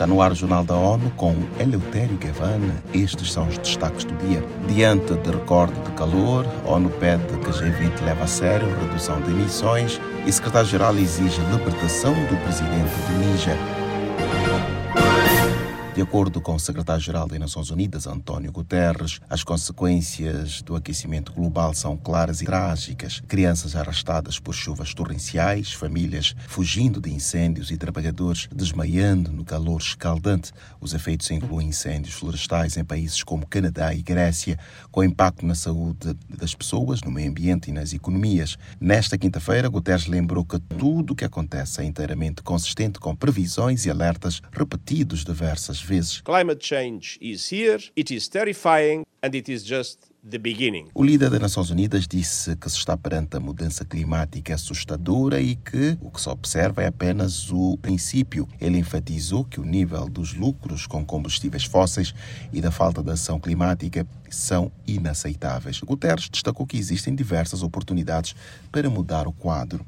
Está 0.00 0.06
no 0.06 0.22
ar 0.22 0.32
o 0.32 0.34
Jornal 0.34 0.64
da 0.64 0.74
ONU 0.74 1.12
com 1.14 1.36
Eleutério 1.58 2.16
Gavan. 2.16 2.72
Estes 2.94 3.30
são 3.30 3.46
os 3.46 3.58
destaques 3.58 4.04
do 4.04 4.14
dia. 4.26 4.42
Diante 4.66 5.12
de 5.12 5.30
recorde 5.30 5.78
de 5.78 5.90
calor, 5.90 6.46
a 6.64 6.70
ONU 6.70 6.88
pede 6.88 7.22
que 7.26 7.50
a 7.50 7.52
G20 7.52 8.02
leve 8.06 8.22
a 8.22 8.26
sério 8.26 8.66
redução 8.80 9.20
de 9.20 9.30
emissões 9.30 10.00
e 10.24 10.32
secretário-geral 10.32 10.96
exige 10.96 11.38
libertação 11.52 12.14
do 12.14 12.42
presidente 12.44 12.94
do 13.08 13.18
Níger. 13.18 13.58
De 15.92 16.00
acordo 16.00 16.40
com 16.40 16.54
o 16.54 16.58
secretário-geral 16.58 17.26
das 17.26 17.40
Nações 17.40 17.68
Unidas, 17.68 18.06
António 18.06 18.52
Guterres, 18.52 19.20
as 19.28 19.42
consequências 19.42 20.62
do 20.62 20.76
aquecimento 20.76 21.32
global 21.32 21.74
são 21.74 21.96
claras 21.96 22.40
e 22.40 22.44
trágicas. 22.44 23.20
Crianças 23.26 23.74
arrastadas 23.74 24.38
por 24.38 24.54
chuvas 24.54 24.94
torrenciais, 24.94 25.72
famílias 25.72 26.36
fugindo 26.46 27.00
de 27.00 27.10
incêndios 27.10 27.72
e 27.72 27.76
trabalhadores 27.76 28.48
desmaiando 28.54 29.32
no 29.32 29.44
calor 29.44 29.80
escaldante. 29.80 30.52
Os 30.80 30.94
efeitos 30.94 31.28
incluem 31.32 31.68
incêndios 31.68 32.14
florestais 32.14 32.76
em 32.76 32.84
países 32.84 33.24
como 33.24 33.46
Canadá 33.46 33.92
e 33.92 34.00
Grécia, 34.00 34.60
com 34.92 35.02
impacto 35.02 35.44
na 35.44 35.56
saúde 35.56 36.16
das 36.28 36.54
pessoas, 36.54 37.00
no 37.02 37.10
meio 37.10 37.28
ambiente 37.28 37.68
e 37.68 37.72
nas 37.72 37.92
economias. 37.92 38.56
Nesta 38.80 39.18
quinta-feira, 39.18 39.68
Guterres 39.68 40.06
lembrou 40.06 40.44
que 40.44 40.60
tudo 40.60 41.14
o 41.14 41.16
que 41.16 41.24
acontece 41.24 41.82
é 41.82 41.84
inteiramente 41.84 42.42
consistente 42.42 43.00
com 43.00 43.14
previsões 43.14 43.84
e 43.86 43.90
alertas 43.90 44.40
repetidos 44.52 45.24
diversas 45.24 45.79
vezes 45.82 46.00
vezes. 46.00 46.20
Climate 46.22 46.66
change 46.66 47.18
is 47.20 47.50
here, 47.52 47.82
it 47.96 48.14
is 48.14 48.28
terrifying 48.28 49.04
and 49.22 49.34
it 49.34 49.52
is 49.52 49.64
just 49.64 50.10
the 50.28 50.38
beginning. 50.38 50.88
O 50.94 51.02
líder 51.02 51.30
das 51.30 51.40
Nações 51.40 51.70
Unidas 51.70 52.06
disse 52.06 52.56
que 52.56 52.68
se 52.68 52.78
está 52.78 52.96
perante 52.96 53.36
a 53.36 53.40
mudança 53.40 53.84
climática 53.84 54.54
assustadora 54.54 55.40
e 55.40 55.56
que 55.56 55.96
o 56.00 56.10
que 56.10 56.20
se 56.20 56.28
observa 56.28 56.82
é 56.82 56.86
apenas 56.86 57.50
o 57.50 57.76
princípio. 57.78 58.48
Ele 58.60 58.78
enfatizou 58.78 59.44
que 59.44 59.60
o 59.60 59.64
nível 59.64 60.08
dos 60.08 60.34
lucros 60.34 60.86
com 60.86 61.04
combustíveis 61.04 61.64
fósseis 61.64 62.14
e 62.52 62.60
da 62.60 62.70
falta 62.70 63.02
de 63.02 63.10
ação 63.10 63.38
climática 63.38 64.06
são 64.28 64.70
inaceitáveis. 64.86 65.80
Guterres 65.80 66.28
destacou 66.28 66.66
que 66.66 66.76
existem 66.78 67.14
diversas 67.14 67.62
oportunidades 67.62 68.34
para 68.70 68.88
mudar 68.88 69.26
o 69.26 69.32
quadro. 69.32 69.84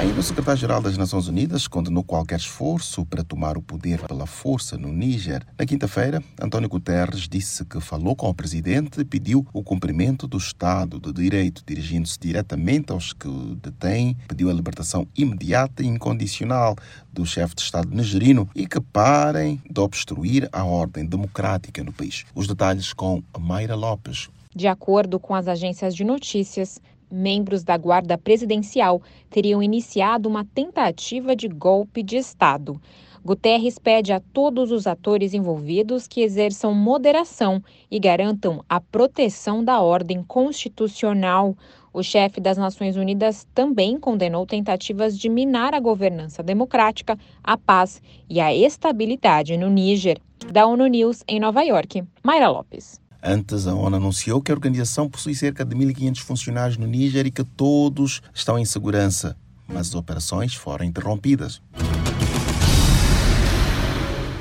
Ainda 0.00 0.18
o 0.18 0.22
secretário-geral 0.22 0.80
das 0.80 0.96
Nações 0.96 1.28
Unidas 1.28 1.68
condenou 1.68 2.02
qualquer 2.02 2.38
esforço 2.38 3.04
para 3.04 3.22
tomar 3.22 3.58
o 3.58 3.62
poder 3.62 4.00
pela 4.08 4.24
força 4.24 4.78
no 4.78 4.90
Níger. 4.90 5.46
Na 5.58 5.66
quinta-feira, 5.66 6.22
António 6.40 6.70
Guterres 6.70 7.28
disse 7.28 7.66
que 7.66 7.78
falou 7.82 8.16
com 8.16 8.26
o 8.26 8.34
presidente 8.34 9.02
e 9.02 9.04
pediu 9.04 9.46
o 9.52 9.62
cumprimento 9.62 10.26
do 10.26 10.38
Estado 10.38 10.98
de 10.98 11.12
Direito, 11.12 11.62
dirigindo-se 11.66 12.18
diretamente 12.18 12.90
aos 12.90 13.12
que 13.12 13.28
o 13.28 13.54
detêm, 13.56 14.16
pediu 14.26 14.48
a 14.48 14.54
libertação 14.54 15.06
imediata 15.14 15.82
e 15.82 15.86
incondicional 15.86 16.76
do 17.12 17.26
chefe 17.26 17.54
de 17.54 17.60
Estado 17.60 17.94
nigerino 17.94 18.48
e 18.54 18.66
que 18.66 18.80
parem 18.80 19.60
de 19.70 19.80
obstruir 19.82 20.48
a 20.50 20.64
ordem 20.64 21.04
democrática 21.04 21.84
no 21.84 21.92
país. 21.92 22.24
Os 22.34 22.46
detalhes 22.46 22.94
com 22.94 23.22
Mayra 23.38 23.74
Lopes. 23.74 24.30
De 24.56 24.66
acordo 24.66 25.20
com 25.20 25.32
as 25.32 25.46
agências 25.46 25.94
de 25.94 26.02
notícias, 26.02 26.80
membros 27.10 27.64
da 27.64 27.76
Guarda 27.76 28.16
Presidencial 28.16 29.02
teriam 29.28 29.62
iniciado 29.62 30.28
uma 30.28 30.44
tentativa 30.44 31.34
de 31.34 31.48
golpe 31.48 32.02
de 32.02 32.16
Estado. 32.16 32.80
Guterres 33.22 33.78
pede 33.78 34.12
a 34.12 34.20
todos 34.20 34.72
os 34.72 34.86
atores 34.86 35.34
envolvidos 35.34 36.06
que 36.06 36.22
exerçam 36.22 36.74
moderação 36.74 37.62
e 37.90 37.98
garantam 37.98 38.64
a 38.66 38.80
proteção 38.80 39.62
da 39.62 39.80
ordem 39.80 40.22
constitucional. 40.22 41.54
O 41.92 42.02
chefe 42.02 42.40
das 42.40 42.56
Nações 42.56 42.96
Unidas 42.96 43.46
também 43.54 43.98
condenou 43.98 44.46
tentativas 44.46 45.18
de 45.18 45.28
minar 45.28 45.74
a 45.74 45.80
governança 45.80 46.42
democrática, 46.42 47.18
a 47.44 47.58
paz 47.58 48.00
e 48.28 48.40
a 48.40 48.54
estabilidade 48.54 49.56
no 49.56 49.68
Níger. 49.68 50.18
Da 50.50 50.66
ONU 50.66 50.86
News 50.86 51.22
em 51.28 51.38
Nova 51.38 51.62
York, 51.62 52.02
Mayra 52.22 52.48
Lopes. 52.48 52.99
Antes, 53.22 53.66
a 53.66 53.74
ONU 53.74 53.96
anunciou 53.96 54.40
que 54.40 54.50
a 54.50 54.54
organização 54.54 55.08
possui 55.08 55.34
cerca 55.34 55.64
de 55.64 55.76
1.500 55.76 56.20
funcionários 56.20 56.78
no 56.78 56.86
Níger 56.86 57.26
e 57.26 57.30
que 57.30 57.44
todos 57.44 58.22
estão 58.34 58.58
em 58.58 58.64
segurança, 58.64 59.36
mas 59.68 59.88
as 59.88 59.94
operações 59.94 60.54
foram 60.54 60.84
interrompidas. 60.86 61.60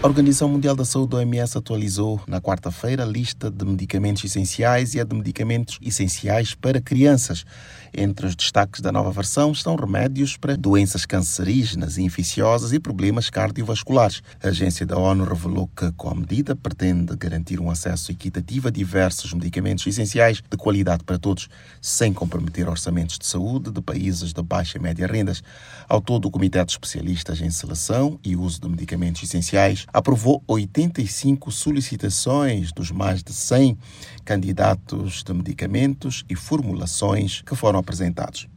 A 0.00 0.06
Organização 0.06 0.48
Mundial 0.48 0.76
da 0.76 0.84
Saúde, 0.84 1.16
OMS, 1.16 1.58
atualizou 1.58 2.20
na 2.24 2.40
quarta-feira 2.40 3.02
a 3.02 3.06
lista 3.06 3.50
de 3.50 3.64
medicamentos 3.64 4.22
essenciais 4.22 4.94
e 4.94 5.00
a 5.00 5.04
de 5.04 5.12
medicamentos 5.12 5.76
essenciais 5.82 6.54
para 6.54 6.80
crianças. 6.80 7.44
Entre 7.92 8.24
os 8.24 8.36
destaques 8.36 8.80
da 8.80 8.92
nova 8.92 9.10
versão 9.10 9.50
estão 9.50 9.74
remédios 9.74 10.36
para 10.36 10.56
doenças 10.56 11.04
cancerígenas 11.04 11.96
e 11.98 12.02
infecciosas 12.02 12.72
e 12.72 12.78
problemas 12.78 13.28
cardiovasculares. 13.28 14.22
A 14.40 14.48
agência 14.48 14.86
da 14.86 14.96
ONU 14.96 15.24
revelou 15.24 15.68
que, 15.74 15.90
com 15.92 16.08
a 16.10 16.14
medida, 16.14 16.54
pretende 16.54 17.16
garantir 17.16 17.58
um 17.58 17.68
acesso 17.68 18.12
equitativo 18.12 18.68
a 18.68 18.70
diversos 18.70 19.32
medicamentos 19.32 19.84
essenciais 19.84 20.40
de 20.48 20.56
qualidade 20.56 21.02
para 21.02 21.18
todos, 21.18 21.48
sem 21.80 22.12
comprometer 22.12 22.68
orçamentos 22.68 23.18
de 23.18 23.26
saúde 23.26 23.72
de 23.72 23.82
países 23.82 24.32
de 24.32 24.42
baixa 24.42 24.78
e 24.78 24.80
média 24.80 25.08
rendas. 25.08 25.42
Ao 25.88 26.00
todo, 26.00 26.26
o 26.26 26.30
Comitê 26.30 26.64
de 26.64 26.70
Especialistas 26.70 27.40
em 27.40 27.50
Seleção 27.50 28.20
e 28.22 28.36
Uso 28.36 28.60
de 28.60 28.68
Medicamentos 28.68 29.24
Essenciais 29.24 29.87
aprovou 29.92 30.42
85 30.46 31.50
solicitações 31.50 32.72
dos 32.72 32.90
mais 32.90 33.22
de 33.22 33.32
100 33.32 33.78
candidatos 34.24 35.22
de 35.22 35.32
medicamentos 35.32 36.24
e 36.28 36.34
formulações 36.34 37.42
que 37.42 37.54
foram 37.54 37.78
apresentados. 37.78 38.48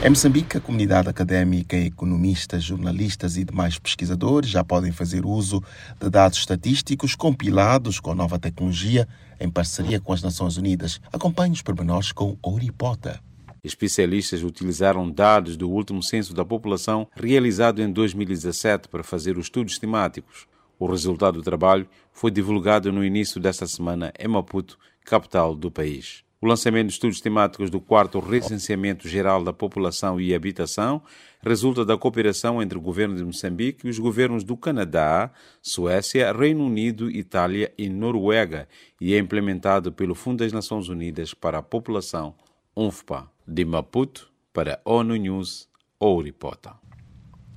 Em 0.00 0.10
Moçambique, 0.10 0.56
a 0.56 0.60
comunidade 0.60 1.08
académica, 1.08 1.76
economistas, 1.76 2.62
jornalistas 2.62 3.36
e 3.36 3.42
demais 3.42 3.80
pesquisadores 3.80 4.48
já 4.48 4.62
podem 4.62 4.92
fazer 4.92 5.26
uso 5.26 5.60
de 6.00 6.08
dados 6.08 6.38
estatísticos 6.38 7.16
compilados 7.16 7.98
com 7.98 8.12
a 8.12 8.14
nova 8.14 8.38
tecnologia 8.38 9.08
em 9.40 9.50
parceria 9.50 10.00
com 10.00 10.12
as 10.12 10.22
Nações 10.22 10.56
Unidas. 10.56 11.00
Acompanhe 11.12 11.52
os 11.52 11.62
pormenores 11.62 12.12
com 12.12 12.36
Ouripota. 12.40 13.20
Especialistas 13.62 14.42
utilizaram 14.42 15.10
dados 15.10 15.56
do 15.56 15.68
último 15.68 16.02
censo 16.02 16.34
da 16.34 16.44
população 16.44 17.08
realizado 17.14 17.82
em 17.82 17.92
2017 17.92 18.88
para 18.88 19.02
fazer 19.02 19.36
os 19.36 19.46
estudos 19.46 19.78
temáticos. 19.78 20.46
O 20.78 20.86
resultado 20.86 21.34
do 21.38 21.42
trabalho 21.42 21.88
foi 22.12 22.30
divulgado 22.30 22.92
no 22.92 23.04
início 23.04 23.40
desta 23.40 23.66
semana 23.66 24.12
em 24.18 24.28
Maputo, 24.28 24.78
capital 25.04 25.54
do 25.54 25.70
país. 25.70 26.22
O 26.40 26.46
lançamento 26.46 26.86
de 26.86 26.92
estudos 26.92 27.20
temáticos 27.20 27.68
do 27.68 27.80
quarto 27.80 28.20
Recenseamento 28.20 29.08
Geral 29.08 29.42
da 29.42 29.52
População 29.52 30.20
e 30.20 30.32
Habitação 30.32 31.02
resulta 31.42 31.84
da 31.84 31.98
cooperação 31.98 32.62
entre 32.62 32.78
o 32.78 32.80
governo 32.80 33.16
de 33.16 33.24
Moçambique 33.24 33.88
e 33.88 33.90
os 33.90 33.98
governos 33.98 34.44
do 34.44 34.56
Canadá, 34.56 35.32
Suécia, 35.60 36.32
Reino 36.32 36.64
Unido, 36.64 37.10
Itália 37.10 37.72
e 37.76 37.88
Noruega 37.88 38.68
e 39.00 39.14
é 39.14 39.18
implementado 39.18 39.90
pelo 39.90 40.14
Fundo 40.14 40.44
das 40.44 40.52
Nações 40.52 40.88
Unidas 40.88 41.34
para 41.34 41.58
a 41.58 41.62
População, 41.62 42.36
UNFPA. 42.76 43.37
De 43.50 43.64
Maputo 43.64 44.28
para 44.52 44.78
ONU 44.84 45.16
News, 45.16 45.70
Ouripota. 45.98 46.74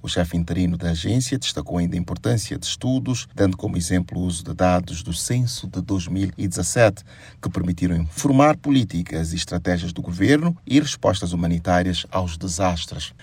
O 0.02 0.07
chefe 0.07 0.38
interino 0.38 0.78
da 0.78 0.91
agência 0.91 1.38
destacou 1.38 1.78
ainda 1.78 1.97
a 1.97 2.00
importância 2.00 2.57
de 2.57 2.66
estudos, 2.66 3.28
dando 3.35 3.57
como 3.57 3.75
exemplo 3.75 4.18
o 4.18 4.24
uso 4.24 4.41
de 4.41 4.53
dados 4.53 5.03
do 5.03 5.12
censo 5.12 5.68
de 5.68 5.81
2017, 5.81 7.03
que 7.41 7.50
permitiram 7.50 7.97
informar 7.97 8.56
políticas 8.56 9.34
e 9.34 9.35
estratégias 9.35 9.91
do 9.91 10.01
governo 10.01 10.57
e 10.66 10.80
respostas 10.80 11.34
humanitárias 11.34 12.07
aos 12.09 12.38
desastres. 12.38 13.13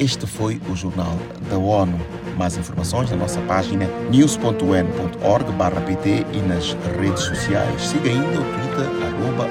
Este 0.00 0.26
foi 0.26 0.60
o 0.70 0.74
Jornal 0.74 1.14
da 1.50 1.58
ONU. 1.58 2.00
Mais 2.38 2.56
informações 2.56 3.10
na 3.10 3.18
nossa 3.18 3.38
página 3.42 3.86
news.un.org/pt 4.10 6.26
e 6.32 6.38
nas 6.38 6.74
redes 6.98 7.24
sociais. 7.24 7.82
Siga 7.82 8.08
ainda 8.08 8.40
o 8.40 8.44
Twitter, 8.44 8.86
arroba 9.06 9.44